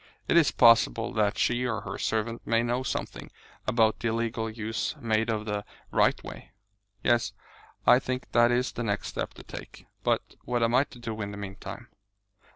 [0.27, 3.29] It is possible that she or her servant may know something
[3.67, 6.53] about the illegal use made of the right of way."
[7.03, 7.33] "Yes,
[7.85, 9.85] I think that is the next step to take.
[10.01, 11.87] But what am I to do in the meantime?"